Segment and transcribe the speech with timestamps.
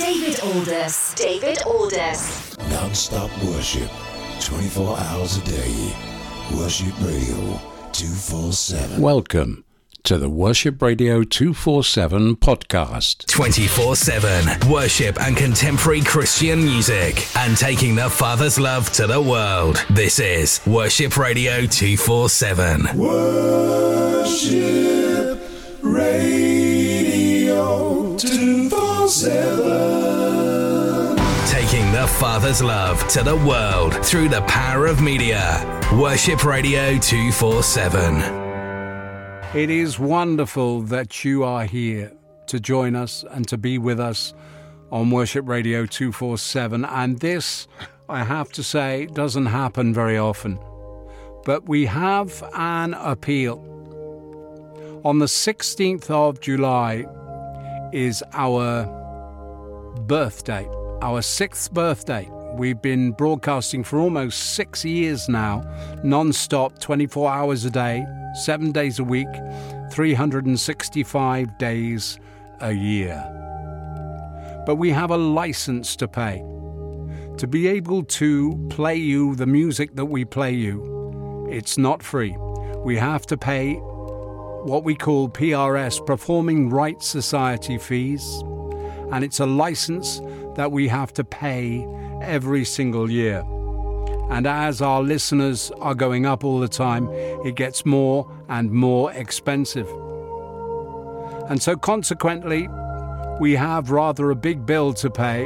[0.00, 1.14] David Aldous.
[1.14, 2.56] David Aldous.
[2.70, 3.90] Non-stop worship,
[4.40, 5.92] 24 hours a day.
[6.56, 7.60] Worship Radio
[7.92, 8.98] 247.
[8.98, 9.62] Welcome
[10.04, 13.26] to the Worship Radio 247 podcast.
[13.26, 19.84] 24 7 worship and contemporary Christian music and taking the Father's love to the world.
[19.90, 22.96] This is Worship Radio 247.
[22.96, 24.58] Worship
[25.82, 29.69] Radio 247.
[32.18, 35.64] Father's love to the world through the power of media.
[35.94, 38.16] Worship Radio 247.
[39.54, 42.12] It is wonderful that you are here
[42.48, 44.34] to join us and to be with us
[44.92, 46.84] on Worship Radio 247.
[46.84, 47.66] And this,
[48.08, 50.58] I have to say, doesn't happen very often.
[51.44, 53.58] But we have an appeal.
[55.04, 57.06] On the 16th of July
[57.92, 58.84] is our
[60.06, 60.68] birthday,
[61.02, 62.28] our sixth birthday.
[62.54, 65.62] We've been broadcasting for almost six years now,
[66.02, 69.28] non stop, 24 hours a day, seven days a week,
[69.92, 72.18] 365 days
[72.60, 73.24] a year.
[74.66, 76.44] But we have a license to pay.
[77.38, 82.36] To be able to play you the music that we play you, it's not free.
[82.84, 88.42] We have to pay what we call PRS, Performing Rights Society fees,
[89.10, 90.20] and it's a license
[90.56, 91.86] that we have to pay
[92.22, 93.44] every single year.
[94.30, 97.08] And as our listeners are going up all the time,
[97.44, 99.88] it gets more and more expensive.
[101.50, 102.68] And so, consequently,
[103.40, 105.44] we have rather a big bill to pay.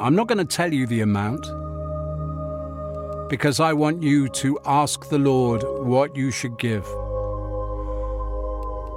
[0.00, 1.42] I'm not going to tell you the amount
[3.28, 6.86] because I want you to ask the Lord what you should give.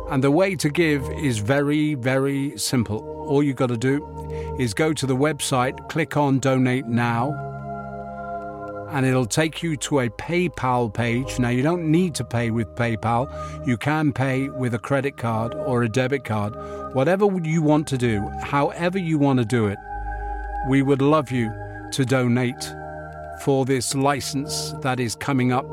[0.09, 3.18] And the way to give is very, very simple.
[3.29, 4.03] All you got to do
[4.57, 7.45] is go to the website, click on Donate Now,
[8.89, 11.37] and it'll take you to a PayPal page.
[11.37, 15.53] Now, you don't need to pay with PayPal, you can pay with a credit card
[15.53, 16.55] or a debit card.
[16.95, 19.77] Whatever you want to do, however you want to do it,
[20.67, 21.53] we would love you
[21.91, 22.73] to donate
[23.43, 25.67] for this license that is coming up.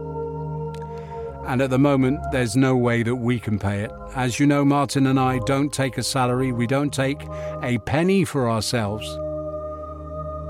[1.47, 3.93] And at the moment, there's no way that we can pay it.
[4.15, 7.23] As you know, Martin and I don't take a salary, we don't take
[7.63, 9.07] a penny for ourselves.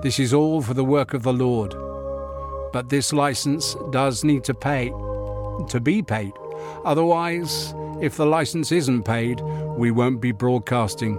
[0.02, 1.74] This is all for the work of the Lord.
[2.72, 4.92] But this license does need to pay
[5.68, 6.32] to be paid.
[6.84, 9.40] Otherwise, if the license isn't paid,
[9.76, 11.18] we won't be broadcasting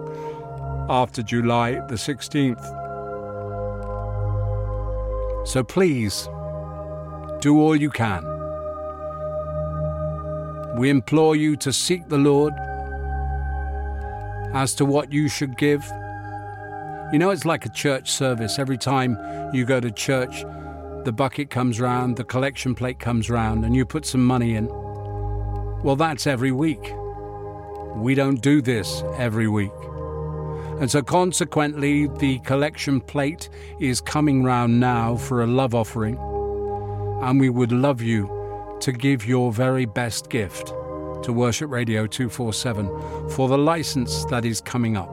[0.89, 2.63] after July the 16th.
[5.47, 6.29] So please,
[7.39, 8.36] do all you can.
[10.77, 12.53] We implore you to seek the Lord
[14.53, 15.83] as to what you should give.
[17.11, 18.59] You know, it's like a church service.
[18.59, 19.17] Every time
[19.53, 20.43] you go to church,
[21.03, 24.67] the bucket comes round, the collection plate comes round, and you put some money in.
[25.81, 26.93] Well, that's every week.
[27.95, 29.71] We don't do this every week.
[30.79, 33.49] And so, consequently, the collection plate
[33.79, 36.17] is coming round now for a love offering.
[37.23, 38.36] And we would love you
[38.81, 40.67] to give your very best gift
[41.23, 45.09] to Worship Radio 247 for the license that is coming up.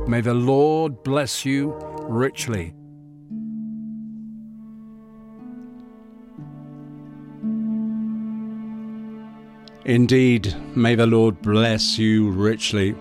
[0.06, 1.72] May the Lord bless you
[2.02, 2.74] richly.
[9.90, 12.94] Indeed, may the Lord bless you richly.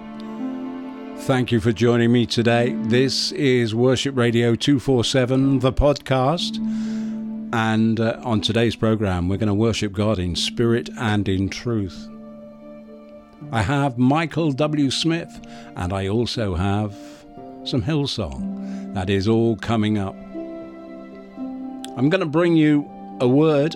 [1.17, 2.73] Thank you for joining me today.
[2.85, 6.57] This is Worship Radio 247, the podcast.
[7.53, 12.09] And uh, on today's program, we're going to worship God in spirit and in truth.
[13.51, 14.89] I have Michael W.
[14.89, 15.45] Smith,
[15.75, 16.95] and I also have
[17.65, 18.95] some Hillsong.
[18.95, 20.15] That is all coming up.
[21.95, 22.89] I'm going to bring you
[23.21, 23.75] a word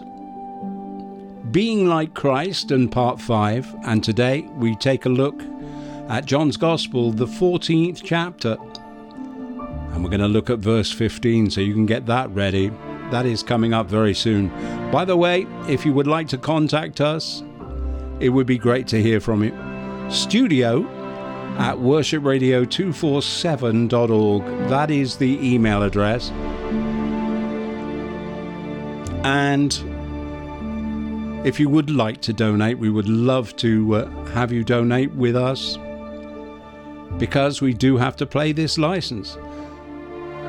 [1.54, 5.40] being like Christ and part 5, and today we take a look
[6.10, 8.58] at John's Gospel, the 14th chapter.
[9.92, 12.72] And we're going to look at verse 15 so you can get that ready.
[13.12, 14.50] That is coming up very soon.
[14.92, 17.44] By the way, if you would like to contact us,
[18.20, 19.52] it would be great to hear from you.
[20.10, 20.88] Studio
[21.60, 24.70] at worshipradio247.org.
[24.70, 26.32] That is the email address.
[29.24, 29.93] And
[31.44, 35.36] if you would like to donate, we would love to uh, have you donate with
[35.36, 35.78] us.
[37.18, 39.38] because we do have to play this license.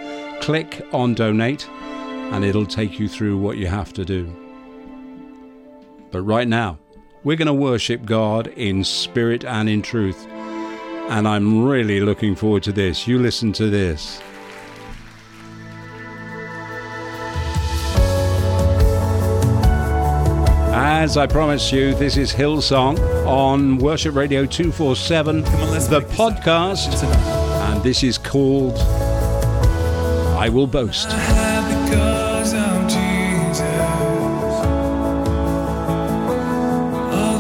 [0.41, 4.31] click on donate, and it'll take you through what you have to do.
[6.11, 6.79] But right now,
[7.25, 10.27] we're going to worship God in spirit and in truth.
[11.09, 13.09] And I'm really looking forward to this.
[13.09, 14.21] You listen to this.
[20.75, 27.03] As I promised you, this is Hillsong on Worship Radio 247, on, the podcast.
[27.71, 28.79] And this is called
[30.37, 31.09] I Will Boast.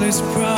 [0.08, 0.57] this promise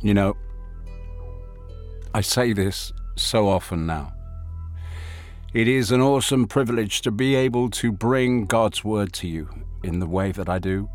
[0.00, 0.36] You know,
[2.14, 4.12] I say this so often now.
[5.52, 9.48] It is an awesome privilege to be able to bring God's word to you
[9.82, 10.88] in the way that I do.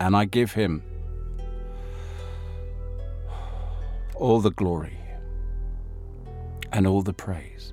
[0.00, 0.82] And I give Him
[4.14, 4.98] all the glory
[6.72, 7.72] and all the praise.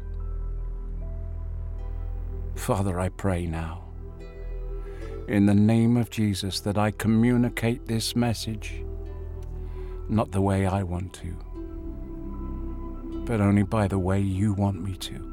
[2.56, 3.84] Father, I pray now,
[5.27, 8.84] in the name of Jesus, that I communicate this message
[10.10, 11.36] not the way I want to,
[13.25, 15.32] but only by the way you want me to.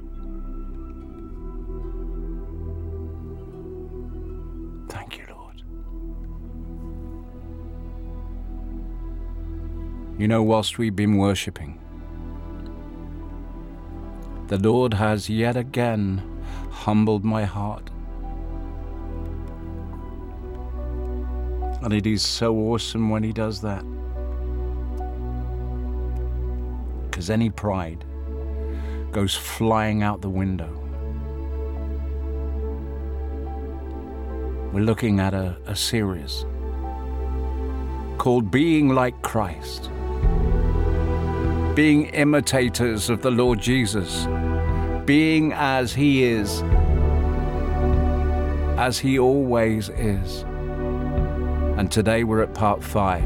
[10.20, 11.80] You know, whilst we've been worshipping,
[14.48, 16.20] the Lord has yet again
[16.70, 17.88] humbled my heart.
[21.82, 23.82] And it is so awesome when He does that.
[27.04, 28.04] Because any pride
[29.12, 30.68] goes flying out the window.
[34.70, 36.44] We're looking at a, a series
[38.18, 39.90] called Being Like Christ,
[41.80, 44.26] being imitators of the Lord Jesus,
[45.06, 46.60] being as He is,
[48.78, 50.42] as He always is.
[51.78, 53.24] And today we're at part five.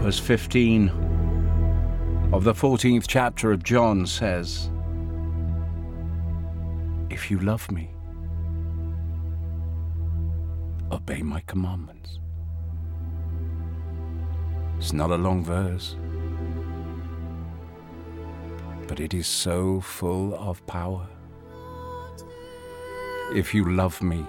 [0.00, 0.88] Verse 15
[2.32, 4.70] of the 14th chapter of John says,
[7.10, 7.90] If you love me,
[11.02, 12.20] obey my commandments.
[14.78, 15.96] It's not a long verse,
[18.86, 21.08] but it is so full of power.
[23.34, 24.24] If you love me,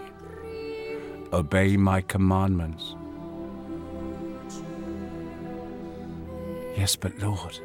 [1.32, 2.96] obey my commandments.
[6.76, 7.60] Yes, but Lord,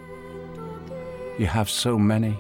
[1.38, 2.37] you have so many.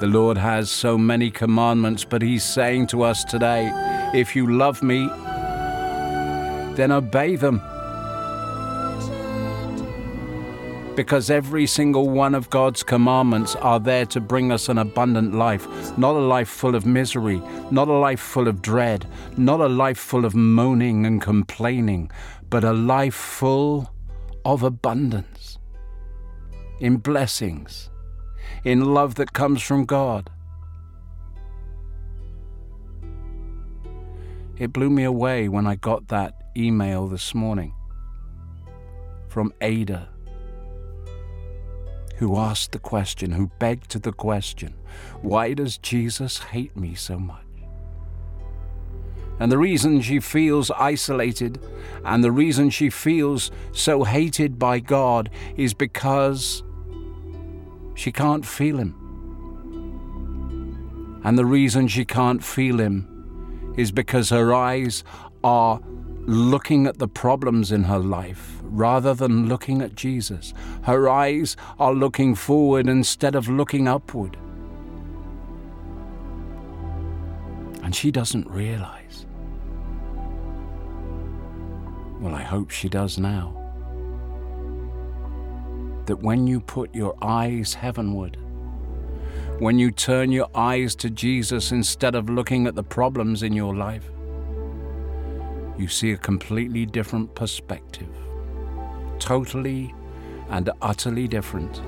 [0.00, 3.70] The Lord has so many commandments, but He's saying to us today
[4.14, 5.06] if you love me,
[6.74, 7.60] then obey them.
[10.96, 15.68] Because every single one of God's commandments are there to bring us an abundant life,
[15.98, 19.98] not a life full of misery, not a life full of dread, not a life
[19.98, 22.10] full of moaning and complaining,
[22.48, 23.92] but a life full
[24.46, 25.58] of abundance,
[26.78, 27.90] in blessings,
[28.64, 30.30] in love that comes from God.
[34.58, 37.74] It blew me away when I got that email this morning
[39.28, 40.08] from Ada,
[42.16, 44.74] who asked the question, who begged the question,
[45.22, 47.44] why does Jesus hate me so much?
[49.38, 51.58] And the reason she feels isolated
[52.04, 56.62] and the reason she feels so hated by God is because
[58.00, 58.94] she can't feel Him.
[61.22, 65.04] And the reason she can't feel Him is because her eyes
[65.44, 65.82] are
[66.20, 70.54] looking at the problems in her life rather than looking at Jesus.
[70.84, 74.38] Her eyes are looking forward instead of looking upward.
[77.82, 79.26] And she doesn't realize.
[82.18, 83.59] Well, I hope she does now.
[86.10, 88.36] That when you put your eyes heavenward,
[89.60, 93.76] when you turn your eyes to Jesus instead of looking at the problems in your
[93.76, 94.10] life,
[95.78, 98.08] you see a completely different perspective.
[99.20, 99.94] Totally
[100.48, 101.78] and utterly different.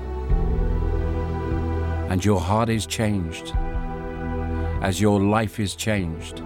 [2.09, 3.51] And your heart is changed
[4.81, 6.41] as your life is changed.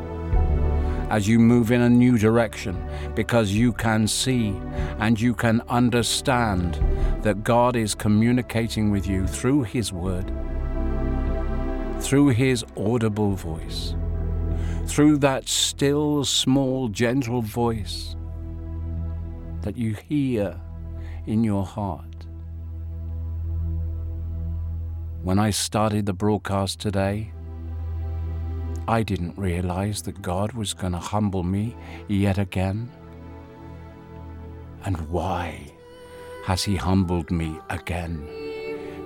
[1.12, 4.60] As you move in a new direction, because you can see
[4.98, 6.84] and you can understand
[7.22, 10.32] that God is communicating with you through His Word,
[12.00, 13.96] through His audible voice,
[14.86, 18.16] through that still, small, gentle voice
[19.62, 20.60] that you hear
[21.26, 22.26] in your heart.
[25.24, 27.34] When I started the broadcast today,
[28.88, 31.76] I didn't realize that God was going to humble me
[32.08, 32.90] yet again.
[34.86, 35.74] And why
[36.48, 38.26] has He humbled me again?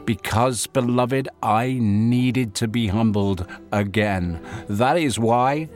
[0.06, 4.40] Because, beloved, I needed to be humbled again.
[4.70, 5.68] That is why.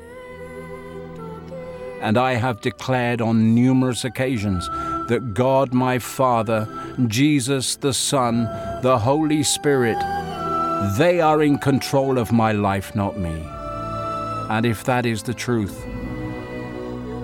[2.02, 4.68] And I have declared on numerous occasions
[5.10, 6.68] that God my Father,
[7.08, 8.44] Jesus the Son,
[8.84, 9.98] the Holy Spirit,
[11.00, 13.42] they are in control of my life, not me.
[14.52, 15.84] And if that is the truth,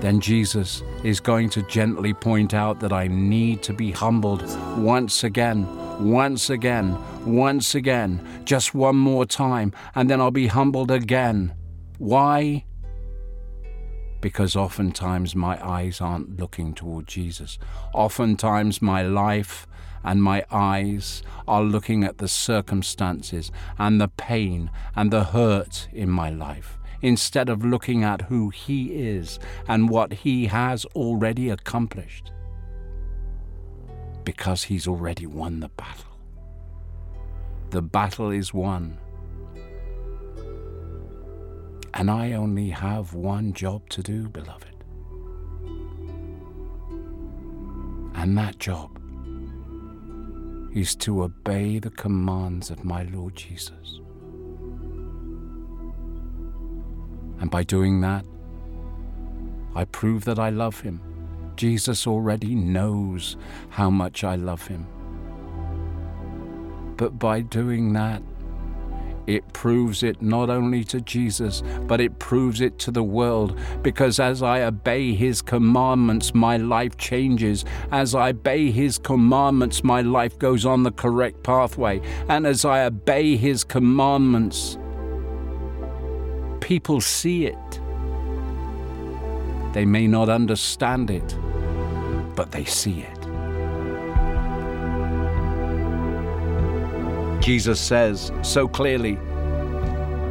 [0.01, 4.43] then Jesus is going to gently point out that I need to be humbled
[4.77, 5.67] once again,
[5.99, 11.55] once again, once again, just one more time, and then I'll be humbled again.
[11.97, 12.65] Why?
[14.21, 17.57] Because oftentimes my eyes aren't looking toward Jesus.
[17.93, 19.65] Oftentimes my life
[20.03, 26.09] and my eyes are looking at the circumstances and the pain and the hurt in
[26.09, 32.31] my life instead of looking at who He is and what He has already accomplished.
[34.23, 36.17] Because He's already won the battle.
[37.71, 38.97] The battle is won.
[41.93, 44.67] And I only have one job to do, beloved.
[48.13, 48.97] And that job
[50.73, 53.99] is to obey the commands of my Lord Jesus.
[57.41, 58.25] And by doing that,
[59.75, 61.01] I prove that I love him.
[61.55, 63.35] Jesus already knows
[63.69, 64.87] how much I love him.
[66.97, 68.21] But by doing that,
[69.27, 73.57] it proves it not only to Jesus, but it proves it to the world.
[73.81, 77.63] Because as I obey His commandments, my life changes.
[77.91, 82.01] As I obey His commandments, my life goes on the correct pathway.
[82.29, 84.77] And as I obey His commandments,
[86.71, 87.81] people see it.
[89.73, 91.35] They may not understand it,
[92.33, 93.21] but they see it.
[97.41, 99.17] Jesus says so clearly,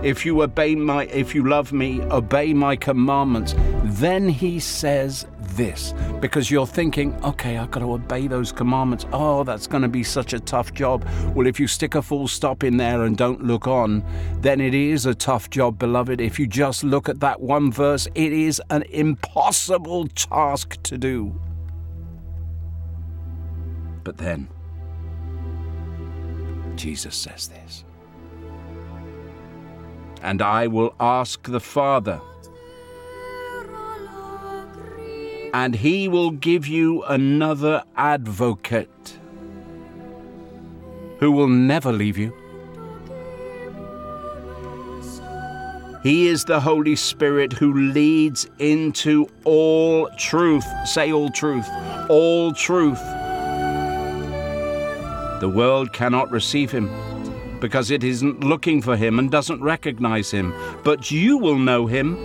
[0.02, 3.54] if you obey my if you love me, obey my commandments.
[3.84, 9.06] Then he says this because you're thinking, okay, I've got to obey those commandments.
[9.12, 11.06] Oh, that's going to be such a tough job.
[11.34, 14.04] Well, if you stick a full stop in there and don't look on,
[14.40, 16.20] then it is a tough job, beloved.
[16.20, 21.38] If you just look at that one verse, it is an impossible task to do.
[24.04, 24.48] But then,
[26.76, 27.84] Jesus says this.
[30.22, 32.20] And I will ask the Father,
[35.52, 39.18] and he will give you another advocate
[41.18, 42.34] who will never leave you.
[46.02, 50.64] He is the Holy Spirit who leads into all truth.
[50.86, 51.68] Say all truth.
[52.08, 53.02] All truth.
[55.40, 56.90] The world cannot receive him
[57.60, 60.54] because it isn't looking for him and doesn't recognize him.
[60.84, 62.16] But you will know him.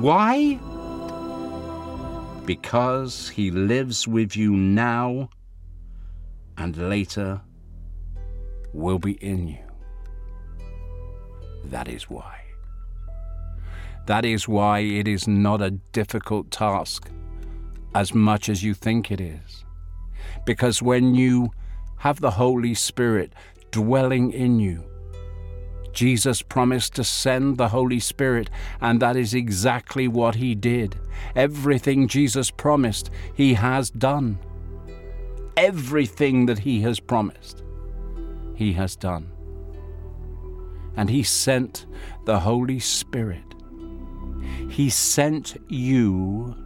[0.00, 0.58] Why?
[2.50, 5.30] Because he lives with you now
[6.58, 7.40] and later
[8.72, 9.64] will be in you.
[11.66, 12.40] That is why.
[14.08, 17.08] That is why it is not a difficult task
[17.94, 19.64] as much as you think it is.
[20.44, 21.50] Because when you
[21.98, 23.32] have the Holy Spirit
[23.70, 24.89] dwelling in you.
[25.92, 28.50] Jesus promised to send the Holy Spirit,
[28.80, 30.96] and that is exactly what He did.
[31.34, 34.38] Everything Jesus promised, He has done.
[35.56, 37.62] Everything that He has promised,
[38.54, 39.30] He has done.
[40.96, 41.86] And He sent
[42.24, 43.42] the Holy Spirit.
[44.68, 46.56] He sent you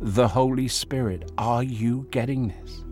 [0.00, 1.30] the Holy Spirit.
[1.38, 2.84] Are you getting this?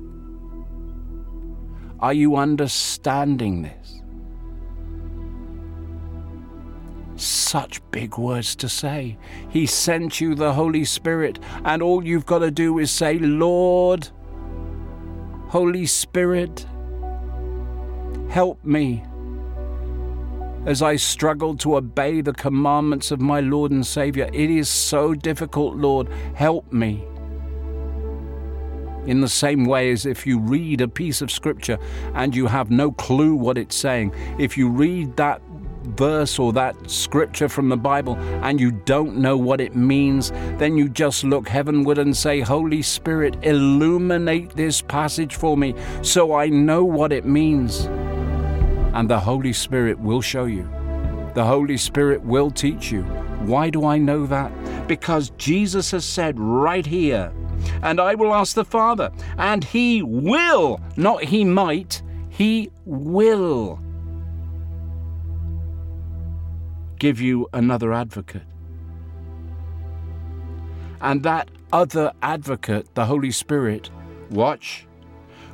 [2.01, 4.00] Are you understanding this?
[7.21, 9.19] Such big words to say.
[9.51, 14.09] He sent you the Holy Spirit, and all you've got to do is say, Lord,
[15.49, 16.67] Holy Spirit,
[18.31, 19.05] help me
[20.65, 24.31] as I struggle to obey the commandments of my Lord and Savior.
[24.33, 26.09] It is so difficult, Lord.
[26.35, 27.05] Help me
[29.05, 31.79] in the same way as if you read a piece of scripture
[32.15, 35.43] and you have no clue what it's saying, if you read that
[35.83, 40.77] verse or that scripture from the Bible and you don't know what it means, then
[40.77, 46.49] you just look heavenward and say, Holy Spirit, illuminate this passage for me so I
[46.49, 47.87] know what it means.
[48.95, 50.69] And the Holy Spirit will show you.
[51.35, 53.03] The Holy Spirit will teach you.
[53.45, 54.53] Why do I know that?
[54.89, 57.33] Because Jesus has said right here,
[57.83, 63.79] and I will ask the Father, and He will, not He might, He will
[67.01, 68.43] give you another advocate.
[71.01, 73.91] And that other advocate, the Holy Spirit,
[74.31, 74.87] watch,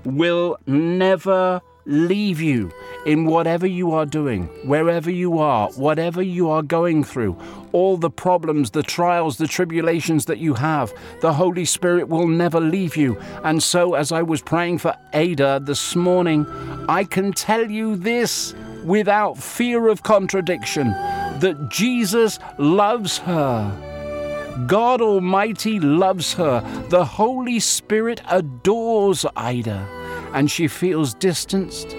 [0.05, 2.73] will never leave you
[3.07, 7.39] in whatever you are doing, wherever you are, whatever you are going through,
[7.71, 12.59] all the problems, the trials, the tribulations that you have, the Holy Spirit will never
[12.59, 13.17] leave you.
[13.45, 16.45] And so, as I was praying for Ada this morning,
[16.89, 18.53] I can tell you this
[18.85, 20.93] without fear of contradiction
[21.41, 24.65] that Jesus loves her.
[24.67, 26.61] God Almighty loves her.
[26.89, 29.87] The Holy Spirit adores Ida
[30.33, 31.95] and she feels distanced.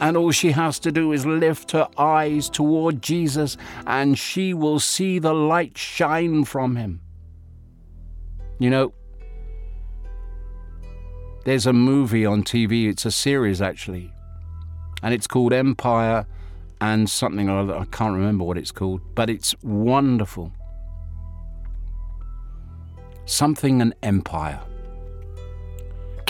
[0.00, 4.80] And all she has to do is lift her eyes toward Jesus, and she will
[4.80, 7.02] see the light shine from him.
[8.58, 8.94] You know,
[11.44, 14.10] there's a movie on TV, it's a series actually,
[15.02, 16.26] and it's called Empire
[16.80, 17.76] and something or other.
[17.76, 20.52] I can't remember what it's called, but it's wonderful.
[23.24, 24.60] Something an empire.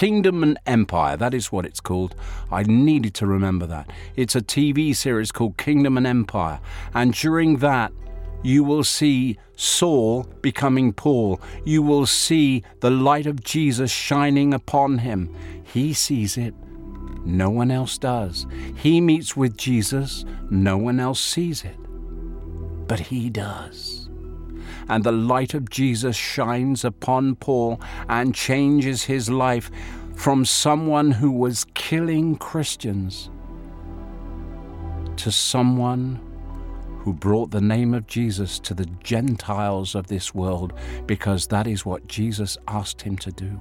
[0.00, 2.14] Kingdom and Empire, that is what it's called.
[2.50, 3.90] I needed to remember that.
[4.16, 6.58] It's a TV series called Kingdom and Empire,
[6.94, 7.92] and during that,
[8.42, 11.38] you will see Saul becoming Paul.
[11.66, 15.34] You will see the light of Jesus shining upon him.
[15.62, 16.54] He sees it.
[17.24, 18.46] No one else does.
[18.76, 20.24] He meets with Jesus.
[20.50, 21.76] No one else sees it.
[22.86, 24.08] But he does.
[24.88, 29.70] And the light of Jesus shines upon Paul and changes his life
[30.16, 33.30] from someone who was killing Christians
[35.16, 36.18] to someone
[37.00, 40.72] who brought the name of Jesus to the Gentiles of this world
[41.06, 43.60] because that is what Jesus asked him to do.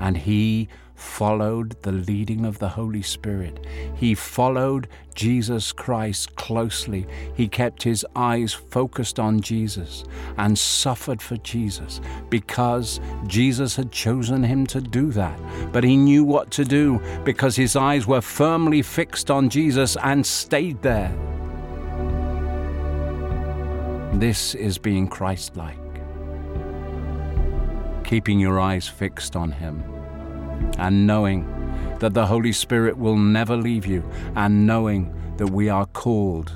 [0.00, 0.68] And he
[1.02, 3.66] followed the leading of the Holy Spirit.
[3.96, 7.06] He followed Jesus Christ closely.
[7.34, 10.04] He kept his eyes focused on Jesus
[10.38, 15.38] and suffered for Jesus because Jesus had chosen him to do that.
[15.72, 20.24] But he knew what to do because his eyes were firmly fixed on Jesus and
[20.24, 21.12] stayed there.
[24.14, 25.76] This is being Christ like,
[28.04, 29.91] keeping your eyes fixed on him
[30.78, 31.46] and knowing
[31.98, 34.02] that the Holy Spirit will never leave you,
[34.34, 36.52] and knowing that we are called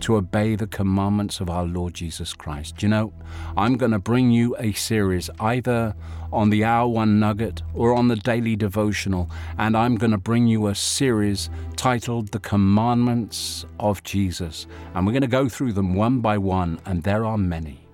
[0.00, 2.82] to obey the commandments of our Lord Jesus Christ.
[2.82, 3.12] You know,
[3.56, 5.94] I'm going to bring you a series either
[6.32, 10.46] on the Hour One Nugget or on the Daily Devotional, and I'm going to bring
[10.46, 14.66] you a series titled The Commandments of Jesus.
[14.94, 17.86] And we're going to go through them one by one, and there are many.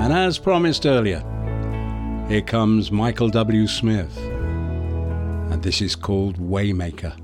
[0.00, 1.22] And as promised earlier,
[2.30, 3.66] here comes Michael W.
[3.66, 4.16] Smith.
[4.16, 7.23] And this is called Waymaker.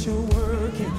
[0.07, 0.93] you're working,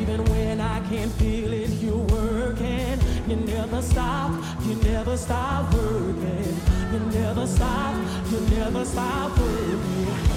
[0.00, 2.98] even when I can't feel it, you're working.
[3.28, 4.32] You never stop,
[4.64, 6.56] you never stop working.
[6.92, 7.94] You never stop,
[8.30, 10.27] you never stop working.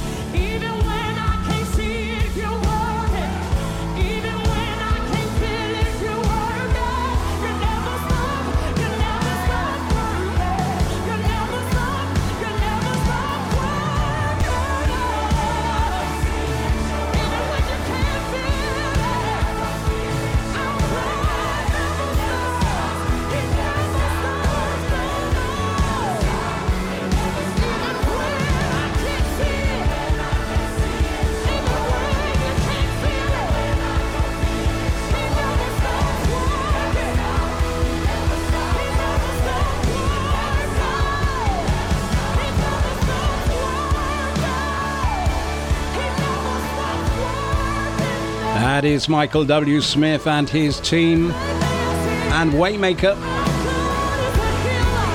[48.82, 49.80] That is Michael W.
[49.80, 53.15] Smith and his team and Waymaker.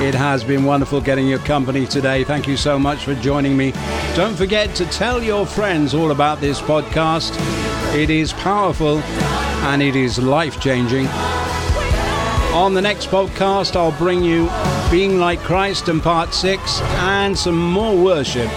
[0.00, 2.22] It has been wonderful getting your company today.
[2.22, 3.72] Thank you so much for joining me.
[4.14, 7.34] Don't forget to tell your friends all about this podcast.
[7.92, 8.98] It is powerful
[9.66, 11.08] and it is life changing.
[12.54, 14.48] On the next podcast, I'll bring you
[14.92, 18.48] Being Like Christ and Part 6 and some more worship.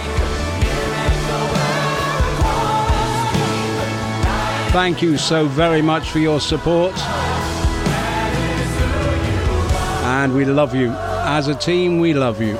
[4.72, 6.96] Thank you so very much for your support.
[10.06, 10.90] And we love you.
[10.90, 12.56] As a team, we love you.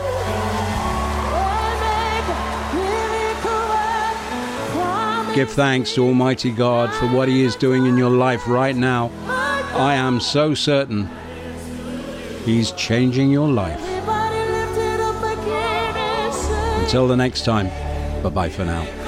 [5.36, 9.12] Give thanks to Almighty God for what He is doing in your life right now.
[9.28, 11.08] I am so certain
[12.44, 13.80] He's changing your life.
[16.80, 17.68] Until the next time,
[18.20, 18.99] bye bye for now.